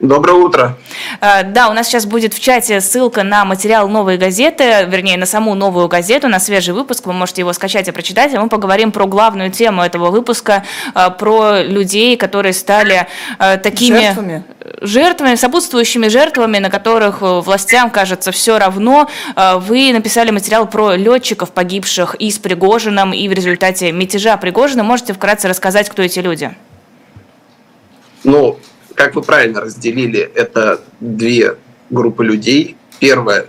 [0.00, 0.78] Доброе утро.
[1.20, 5.26] А, да, у нас сейчас будет в чате ссылка на материал новой газеты, вернее, на
[5.26, 7.04] саму новую газету, на свежий выпуск.
[7.04, 8.32] Вы можете его скачать и прочитать.
[8.32, 13.08] А мы поговорим про главную тему этого выпуска, а, про людей, которые стали
[13.38, 14.44] а, такими жертвами,
[14.80, 19.08] жертвами сопутствующими жертвами, на которых э, властям кажется все равно.
[19.36, 24.82] Вы написали материал про летчиков, погибших и с Пригожиным, и в результате мятежа Пригожина.
[24.82, 26.54] Можете вкратце рассказать, кто эти люди?
[28.24, 28.58] Ну,
[29.00, 31.56] как вы правильно разделили, это две
[31.88, 32.76] группы людей.
[32.98, 33.46] Первая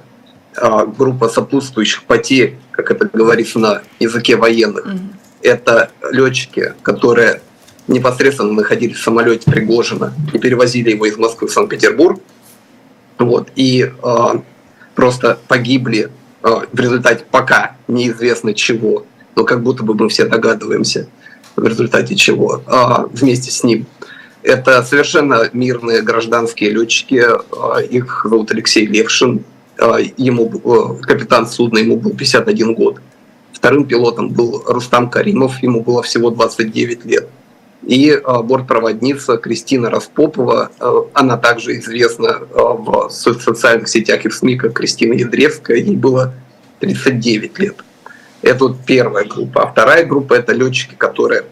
[0.55, 5.09] а, группа сопутствующих потерь, как это говорится на языке военных, mm-hmm.
[5.41, 7.41] это летчики, которые
[7.89, 12.21] непосредственно находились в самолете Пригожина и перевозили его из Москвы в Санкт-Петербург.
[13.19, 14.25] Вот, и э,
[14.95, 16.11] просто погибли
[16.43, 19.05] э, в результате пока неизвестно чего,
[19.35, 21.09] но как будто бы мы все догадываемся,
[21.57, 23.85] в результате чего, э, вместе с ним.
[24.43, 27.23] Это совершенно мирные гражданские летчики.
[27.23, 29.43] А, их зовут Алексей Левшин.
[29.79, 33.01] А, ему, э, капитан судна, ему был 51 год.
[33.53, 37.27] Вторым пилотом был Рустам Каримов, ему было всего 29 лет.
[37.83, 40.71] И бортпроводница Кристина Распопова,
[41.13, 46.33] она также известна в социальных сетях и в СМИ, как Кристина Ядревская, ей было
[46.79, 47.75] 39 лет.
[48.43, 49.63] Это вот первая группа.
[49.63, 51.45] А вторая группа– это летчики, которые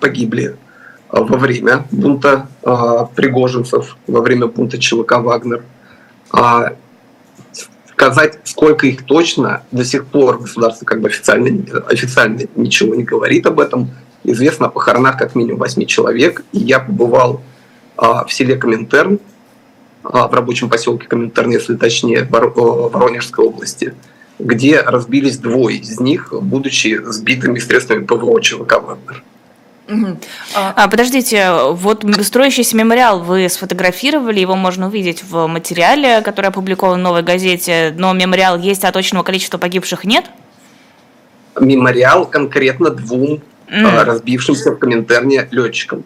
[0.00, 0.65] погибли Э,
[1.08, 5.62] во время бунта э, пригожинцев, во время бунта ЧВК «Вагнер».
[6.30, 6.72] А
[7.92, 13.46] сказать, сколько их точно, до сих пор государство как бы официально, официально ничего не говорит
[13.46, 13.90] об этом.
[14.24, 16.44] Известно о похоронах как минимум 8 человек.
[16.52, 17.42] Я побывал
[17.96, 19.20] а, в селе Коминтерн,
[20.02, 23.94] в рабочем поселке Коминтерн, если точнее, Воронежской области,
[24.38, 29.22] где разбились двое из них, будучи сбитыми средствами ПВО ЧВК «Вагнер».
[29.88, 30.18] Угу.
[30.54, 37.02] А, подождите, вот строящийся мемориал вы сфотографировали, его можно увидеть в материале, который опубликован в
[37.02, 40.24] новой газете, но мемориал есть, а точного количества погибших нет?
[41.60, 44.04] Мемориал конкретно двум mm.
[44.04, 46.04] разбившимся в Коминтерне летчикам.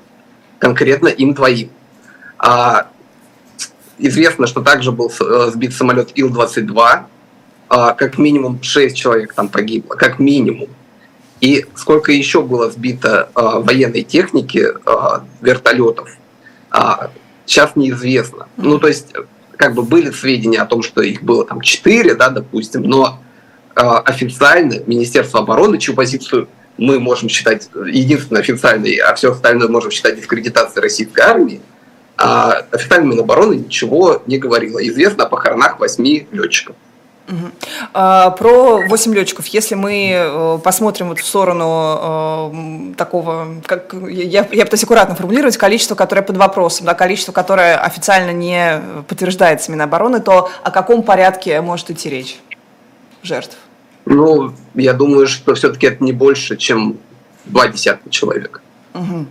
[0.59, 1.71] Конкретно им двоим.
[2.39, 2.89] А,
[3.99, 7.01] известно, что также был э, сбит самолет Ил-22.
[7.69, 10.69] А, как минимум 6 человек там погибло, как минимум.
[11.41, 16.11] И сколько еще было сбито э, военной техники, э, вертолетов,
[16.73, 16.79] э,
[17.47, 18.49] сейчас неизвестно.
[18.57, 19.15] Ну, то есть,
[19.57, 23.21] как бы были сведения о том, что их было там 4, да, допустим, но
[23.75, 29.91] э, официально Министерство обороны, чью позицию мы можем считать единственной официальной, а все остальное можем
[29.91, 31.61] считать дискредитацией российской армии,
[32.17, 34.79] а официально Минобороны ничего не говорило.
[34.89, 36.77] Известно о похоронах восьми летчиков.
[37.93, 39.47] А, про 8 летчиков.
[39.47, 42.51] Если мы э, посмотрим вот в сторону
[42.93, 47.77] э, такого, как я, я пытаюсь аккуратно формулировать, количество, которое под вопросом, да, количество, которое
[47.77, 52.41] официально не подтверждается Минобороны, то о каком порядке может идти речь
[53.23, 53.57] жертв?
[54.07, 56.99] Ну, я думаю, что все-таки это не больше, чем
[57.45, 58.63] два десятка человек.
[58.93, 59.27] Угу.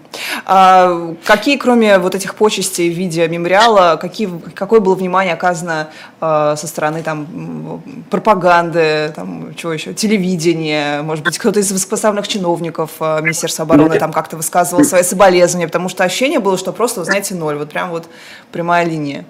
[0.46, 5.90] А какие, кроме вот этих почестей в виде мемориала, какие, какое было внимание оказано
[6.22, 12.92] э, со стороны там, пропаганды, там, чего еще, телевидения, может быть, кто-то из высокопоставленных чиновников
[13.02, 17.04] э, Министерства обороны ну, там как-то высказывал свои соболезнования, потому что ощущение было, что просто,
[17.04, 18.08] знаете, ноль, вот прям вот
[18.54, 19.26] прямая линия.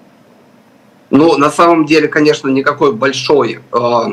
[1.10, 4.04] Ну, на самом деле, конечно, никакой большой, э,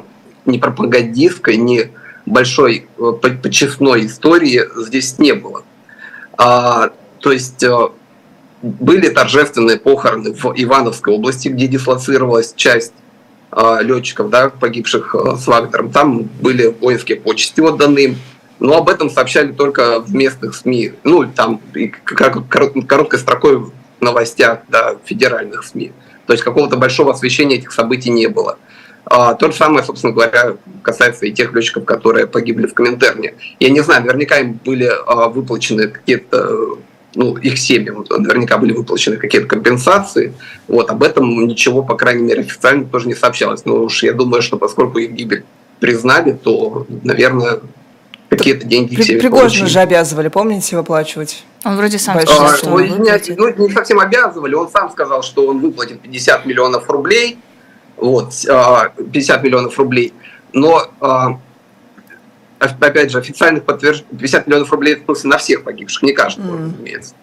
[0.46, 1.92] ни пропагандистской, ни
[2.26, 3.12] большой э,
[3.44, 5.64] почестной истории здесь не было.
[6.38, 7.90] А, то есть э,
[8.62, 12.94] были торжественные похороны в Ивановской области, где дислоцировалась часть
[13.52, 15.92] а, летчиков, да, погибших э, с Вагнером.
[15.92, 18.18] Там были воинские почести отданы им.
[18.59, 20.94] Но об этом сообщали только в местных СМИ.
[21.03, 21.62] Ну, там
[22.08, 25.92] короткой строкой в новостях да, федеральных СМИ.
[26.25, 28.58] То есть какого-то большого освещения этих событий не было.
[29.09, 33.35] А, то же самое, собственно говоря, касается и тех летчиков, которые погибли в Коминтерне.
[33.59, 36.78] Я не знаю, наверняка им были а, выплачены какие-то
[37.16, 40.34] ну, их семьям наверняка были выплачены какие-то компенсации.
[40.68, 43.65] Вот, об этом ничего, по крайней мере, официально тоже не сообщалось.
[43.65, 45.44] Но уж я думаю, что поскольку их гибель
[45.80, 47.62] признали, то, наверное,
[48.30, 51.44] какие-то деньги При, все Пригожина же обязывали, помните, выплачивать?
[51.65, 55.24] Он вроде сам сказал, а, что он не, ну, не совсем обязывали, он сам сказал,
[55.24, 57.39] что он выплатит 50 миллионов рублей,
[57.98, 60.14] вот, 50 а, миллионов рублей.
[60.54, 61.40] Но, а,
[62.60, 66.64] опять же, официальных подтверждений, 50 миллионов рублей в смысле на всех погибших, не каждого, mm.
[66.66, 67.16] разумеется.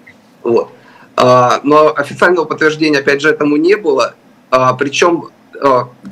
[0.42, 0.70] Вот.
[1.16, 4.14] А, но официального подтверждения, опять же, этому не было.
[4.78, 5.30] Причем,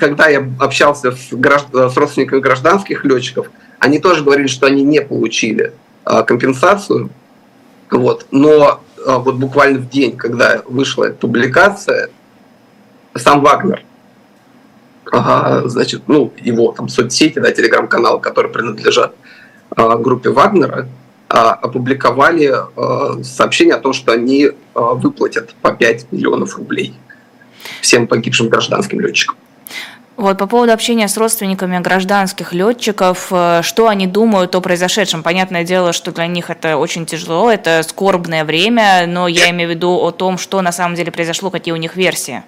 [0.00, 3.48] когда я общался с, с родственниками гражданских летчиков,
[3.78, 5.72] они тоже говорили, что они не получили
[6.04, 7.10] компенсацию.
[7.88, 8.26] Вот.
[8.32, 12.10] Но вот буквально в день, когда вышла эта публикация,
[13.14, 13.84] сам Вагнер,
[15.12, 19.14] ага, значит, ну, его там соцсети, да, телеграм-канал, которые принадлежат
[19.70, 20.88] а, группе Вагнера,
[21.28, 22.52] а, опубликовали
[23.22, 26.94] сообщение о том, что они выплатят по 5 миллионов рублей
[27.80, 29.36] всем погибшим гражданским летчикам.
[30.16, 35.22] Вот по поводу общения с родственниками гражданских летчиков, э, что они думают о произошедшем?
[35.22, 39.72] Понятное дело, что для них это очень тяжело, это скорбное время, но я имею в
[39.72, 42.42] виду о том, что на самом деле произошло, какие у них версии.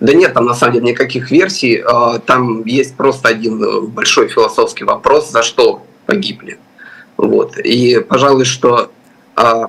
[0.00, 1.82] Да нет, там на самом деле никаких версий.
[1.84, 6.58] А, там есть просто один э, большой философский вопрос, за что погибли.
[7.16, 7.58] Вот.
[7.58, 8.90] И, пожалуй, что
[9.36, 9.68] а,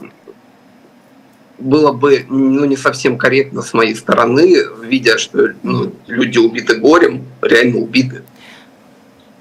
[1.57, 7.25] было бы ну, не совсем корректно с моей стороны, видя, что ну, люди убиты горем,
[7.42, 8.24] реально убиты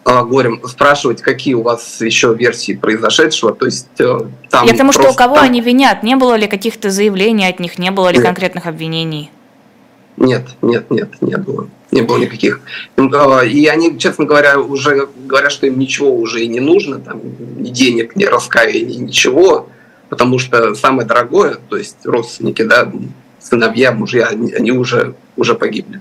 [0.04, 3.54] а, горем, спрашивать, какие у вас еще версии произошедшего.
[3.54, 4.20] То есть э,
[4.50, 4.66] там.
[4.66, 6.02] Я потому что у кого они винят?
[6.02, 9.30] Не было ли каких-то заявлений от них, не было ли конкретных обвинений?
[10.16, 11.68] Нет, нет, нет, не было.
[11.90, 12.60] Не было никаких.
[12.96, 17.20] А, и они, честно говоря, уже говорят, что им ничего уже и не нужно, там,
[17.58, 19.68] ни денег, ни раскаяния, ничего
[20.14, 22.90] потому что самое дорогое, то есть родственники, да,
[23.40, 26.00] сыновья, мужья, они, они уже, уже погибли.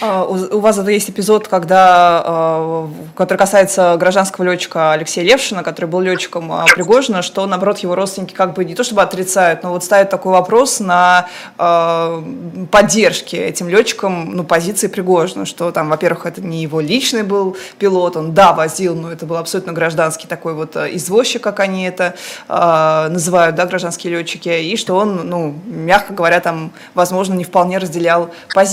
[0.00, 6.00] А, у вас есть эпизод, когда, а, который касается гражданского летчика Алексея Левшина, который был
[6.00, 9.84] летчиком а, Пригожина, что, наоборот, его родственники как бы не то чтобы отрицают, но вот
[9.84, 16.62] ставят такой вопрос на поддержке этим летчикам ну, позиции Пригожина, что там, во-первых, это не
[16.62, 21.42] его личный был пилот, он, да, возил, но это был абсолютно гражданский такой вот извозчик,
[21.42, 22.14] как они это
[22.48, 28.30] называют, да, гражданские летчики, и что он, ну, мягко говоря, там, возможно, не вполне разделял
[28.54, 28.71] позицию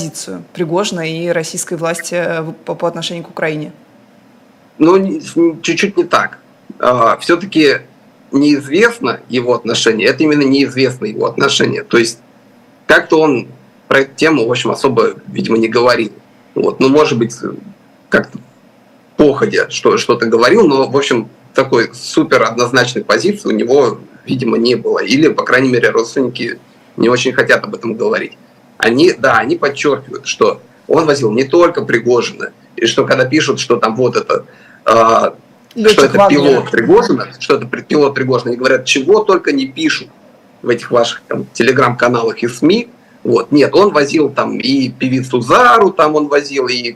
[0.54, 3.72] Пригожина и российской власти э, по, по отношению к Украине?
[4.78, 5.19] Ну,
[5.62, 6.40] чуть-чуть не так.
[6.80, 7.81] А, Все-таки
[8.31, 11.84] неизвестно его отношение, это именно неизвестно его отношение.
[11.84, 12.19] То есть
[12.88, 13.48] как-то он
[13.88, 16.12] про эту тему, в общем, особо, видимо, не говорил.
[16.56, 16.80] Вот.
[16.80, 17.36] Ну, может быть,
[18.10, 18.38] как-то
[19.18, 24.75] походя что, что-то говорил, но, в общем, такой супер однозначной позиции у него, видимо, не
[24.75, 25.00] было.
[25.00, 26.60] Или, по крайней мере, родственники
[26.98, 28.38] не очень хотят об этом говорить.
[28.80, 33.76] Они, да, они подчеркивают, что он возил не только Пригожина, и что когда пишут, что
[33.76, 34.46] там вот это,
[34.86, 35.31] э,
[35.90, 40.08] что это пилот Пригожина, что это пилот Пригожина, они говорят, чего только не пишут
[40.62, 42.88] в этих ваших там, телеграм-каналах и СМИ,
[43.24, 43.52] вот.
[43.52, 46.96] Нет, он возил там и певицу Зару, там он возил, и, и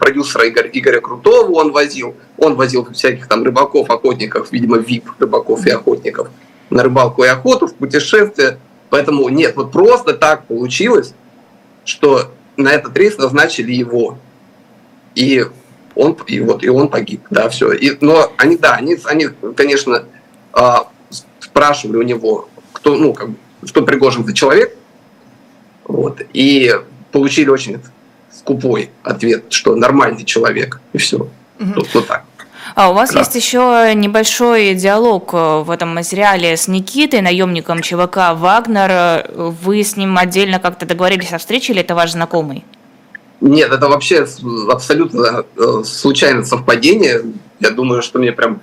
[0.00, 5.64] продюсера Игоря, Игоря Крутого он возил, он возил всяких там рыбаков, охотников, видимо, вип рыбаков
[5.64, 6.28] и охотников
[6.70, 8.58] на рыбалку и охоту, в путешествие.
[8.90, 11.14] Поэтому нет, вот просто так получилось,
[11.84, 14.18] что на этот рейс назначили его.
[15.14, 15.44] И
[15.94, 17.72] он, и вот, и он погиб, да, все.
[17.72, 20.04] И, но они, да, они, они конечно,
[20.52, 20.88] а,
[21.40, 23.30] спрашивали у него, кто, ну, как,
[23.64, 24.76] что Пригожин за человек,
[25.84, 26.72] вот, и
[27.10, 27.80] получили очень
[28.32, 31.16] скупой ответ, что нормальный человек, и все.
[31.16, 31.72] Угу.
[31.76, 32.24] Вот, вот так.
[32.74, 33.20] А у вас да.
[33.20, 39.30] есть еще небольшой диалог э, в этом материале с Никитой, наемником ЧВК Вагнер.
[39.34, 42.64] Вы с ним отдельно как-то договорились о встрече или это ваш знакомый?
[43.40, 44.26] Нет, это вообще
[44.70, 47.22] абсолютно э, случайное совпадение.
[47.58, 48.60] Я думаю, что мне прям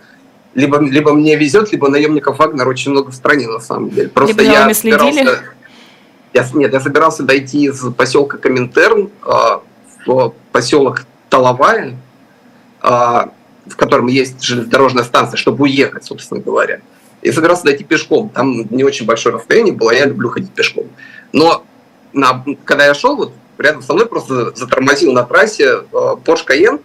[0.54, 4.10] либо, либо мне везет, либо наемников Вагнер очень много в стране на самом деле.
[4.10, 5.44] Просто либо я собирался,
[6.34, 9.32] я, нет, я собирался дойти из поселка Коминтерн э,
[10.06, 11.96] в поселок Талавая,
[12.82, 13.22] э,
[13.70, 16.82] в котором есть железнодорожная станция, чтобы уехать, собственно говоря.
[17.22, 18.30] И собирался дойти пешком.
[18.30, 20.88] Там не очень большое расстояние было, я люблю ходить пешком.
[21.34, 21.64] Но
[22.14, 26.80] на, когда я шел, вот рядом со мной просто затормозил на трассе э, Porsche Cayenne,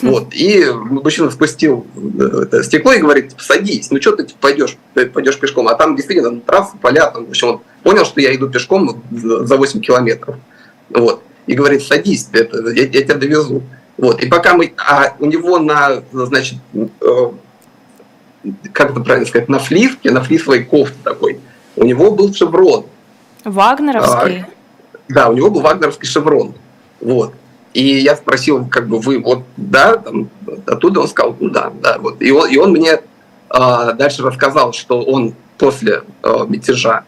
[0.00, 4.76] вот, и мужчина спустил э, это стекло и говорит, садись, ну что ты типа, пойдешь,
[4.94, 5.68] пойдешь пешком.
[5.68, 9.56] А там действительно трасса, поля, там, в общем, он понял, что я иду пешком за
[9.56, 10.36] 8 километров.
[10.90, 11.22] Вот.
[11.46, 13.62] И говорит, садись, это, я, я тебя довезу.
[13.98, 14.22] Вот.
[14.22, 14.72] И пока мы...
[14.76, 17.30] А у него на, значит, э,
[18.72, 21.40] как это правильно сказать, на флиске, на флисовой кофте такой,
[21.76, 22.86] у него был шеврон.
[23.44, 24.40] Вагнеровский?
[24.40, 24.46] А,
[25.08, 26.54] да, у него был вагнеровский шеврон.
[27.00, 27.34] Вот.
[27.74, 30.28] И я спросил, как бы вы, вот, да, там,
[30.66, 32.20] оттуда он сказал, ну да, да, вот.
[32.20, 37.04] И он, и он мне э, дальше рассказал, что он после э, мятежа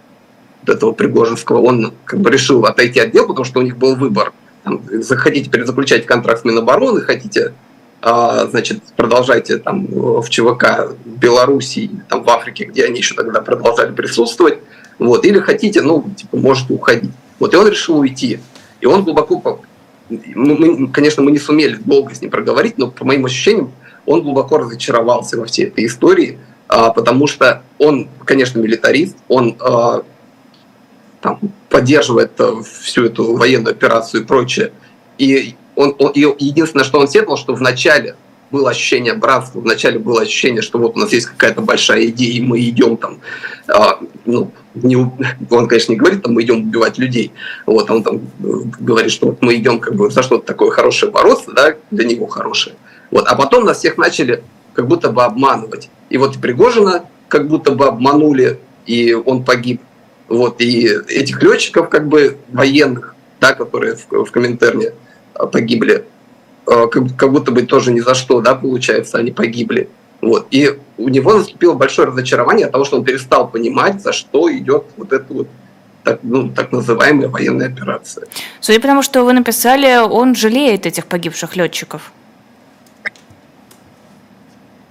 [0.66, 4.32] этого Пригожинского, он как бы решил отойти от дел, потому что у них был выбор–
[4.64, 7.52] там, захотите перезаключать контракт с Минобороны, хотите,
[8.00, 13.40] а, значит, продолжайте там в ЧВК в Беларуси, там в Африке, где они еще тогда
[13.40, 14.58] продолжали присутствовать,
[14.98, 17.12] вот, или хотите, ну, типа, можете уходить.
[17.38, 18.40] Вот, и он решил уйти.
[18.80, 19.60] И он глубоко,
[20.08, 23.72] ну, мы, конечно, мы не сумели долго с ним проговорить, но по моим ощущениям,
[24.06, 30.04] он глубоко разочаровался во всей этой истории, а, потому что он, конечно, милитарист, он а,
[31.24, 31.40] там,
[31.70, 32.38] поддерживает
[32.82, 34.72] всю эту военную операцию и прочее.
[35.16, 38.14] И он, он, и единственное, что он сетовал, что в начале
[38.50, 42.42] было ощущение братства, вначале было ощущение, что вот у нас есть какая-то большая идея, и
[42.42, 43.20] мы идем там,
[43.68, 47.32] а, ну, не, он, конечно, не говорит, там, мы идем убивать людей,
[47.64, 51.52] вот, он там говорит, что вот мы идем как бы за что-то такое хорошее бороться,
[51.52, 52.76] да, для него хорошее.
[53.10, 54.42] Вот, а потом нас всех начали
[54.74, 55.88] как будто бы обманывать.
[56.10, 59.80] И вот Пригожина как будто бы обманули, и он погиб.
[60.28, 64.92] Вот, и этих летчиков, как бы военных, да, которые в, в Коминтерне
[65.52, 66.04] погибли,
[66.66, 69.88] Э, как, как будто бы тоже ни за что, да, получается, они погибли.
[70.20, 70.46] Вот.
[70.50, 74.84] И у него наступило большое разочарование от того, что он перестал понимать, за что идет
[74.96, 75.48] вот эта вот
[76.02, 78.26] так, ну, так называемая военная операция.
[78.60, 82.12] Судя по тому, что вы написали, он жалеет этих погибших летчиков.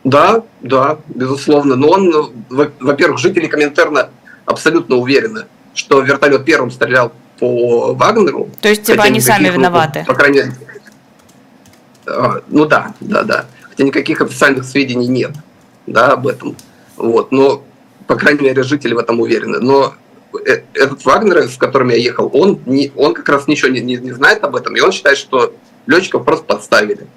[0.04, 1.76] Да, да, безусловно.
[1.76, 4.10] Но он, во-первых, жители Коминтерна
[4.46, 8.50] абсолютно уверены, что вертолет первым стрелял по Вагнеру.
[8.62, 10.06] То есть, типа, они сами виноваты?
[10.08, 10.54] По крайней мере,
[12.06, 13.46] а, ну да, да, да.
[13.70, 15.32] Хотя никаких официальных сведений нет
[15.88, 16.56] да, об этом.
[16.96, 17.32] Вот.
[17.32, 17.64] Но,
[18.08, 19.60] по крайней мере, жители в этом уверены.
[19.60, 19.94] Но
[20.46, 23.98] э, этот Вагнер, с которым я ехал, он, не, он как раз ничего не, не,
[23.98, 25.54] не знает об этом, и он считает, что
[25.88, 27.08] летчиков просто подставили.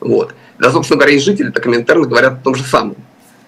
[0.00, 0.34] Вот.
[0.58, 2.96] Да, собственно говоря, и жители так комментарно говорят о том же самом.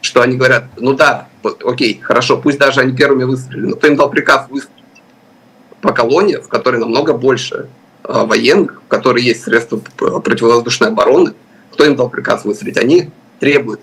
[0.02, 1.28] Что они говорят, ну да,
[1.64, 4.82] окей, хорошо, пусть даже они первыми выстрелили, но кто им дал приказ выстрелить
[5.80, 7.68] по колонне, в которой намного больше
[8.04, 11.34] Э, военных, у которых есть средства противовоздушной обороны,
[11.70, 13.80] кто им дал приказ выстрелить, они требуют,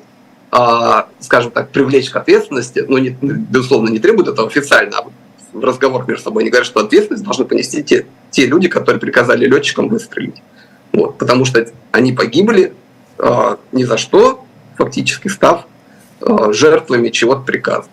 [0.52, 5.08] а, скажем так, привлечь к ответственности, ну, не, безусловно, не требуют этого официально, а
[5.54, 9.46] в разговорах между собой они говорят, что ответственность должны понести те, те люди, которые приказали
[9.46, 10.44] летчикам выстрелить.
[10.92, 12.74] Вот, потому что они погибли
[13.20, 14.44] э, ни за что,
[14.78, 15.66] фактически став
[16.52, 17.88] жертвами чего-то приказа.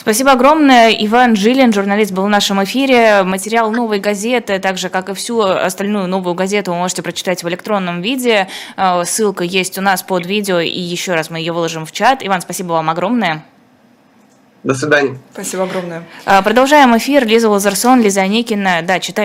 [0.00, 0.90] Спасибо огромное.
[0.92, 3.22] Иван Жилин, журналист, был в нашем эфире.
[3.22, 7.48] Материал новой газеты, так же, как и всю остальную новую газету, вы можете прочитать в
[7.50, 8.48] электронном виде.
[8.78, 12.20] Э, ссылка есть у нас под видео, и еще раз мы ее выложим в чат.
[12.22, 13.44] Иван, спасибо вам огромное.
[14.64, 15.18] До свидания.
[15.34, 16.04] Спасибо огромное.
[16.24, 17.26] Э, продолжаем эфир.
[17.26, 18.80] Лиза Лазарсон, Лиза Аникина.
[18.82, 19.18] Да, читайте.